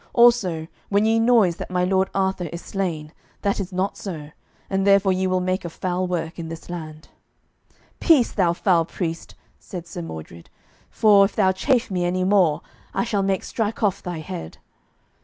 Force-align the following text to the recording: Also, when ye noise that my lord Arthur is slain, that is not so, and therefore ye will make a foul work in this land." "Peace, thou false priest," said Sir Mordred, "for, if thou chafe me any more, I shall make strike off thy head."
Also, 0.13 0.67
when 0.89 1.05
ye 1.05 1.19
noise 1.19 1.57
that 1.57 1.69
my 1.69 1.83
lord 1.85 2.09
Arthur 2.15 2.45
is 2.45 2.63
slain, 2.63 3.13
that 3.43 3.59
is 3.59 3.71
not 3.71 3.95
so, 3.95 4.31
and 4.67 4.83
therefore 4.87 5.13
ye 5.13 5.27
will 5.27 5.39
make 5.39 5.63
a 5.63 5.69
foul 5.69 6.07
work 6.07 6.39
in 6.39 6.49
this 6.49 6.71
land." 6.71 7.09
"Peace, 7.99 8.31
thou 8.31 8.51
false 8.51 8.89
priest," 8.91 9.35
said 9.59 9.85
Sir 9.85 10.01
Mordred, 10.01 10.49
"for, 10.89 11.23
if 11.25 11.35
thou 11.35 11.51
chafe 11.51 11.91
me 11.91 12.03
any 12.03 12.23
more, 12.23 12.61
I 12.95 13.03
shall 13.03 13.21
make 13.21 13.43
strike 13.43 13.83
off 13.83 14.01
thy 14.01 14.21
head." 14.21 14.57